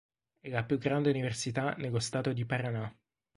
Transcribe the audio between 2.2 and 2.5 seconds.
di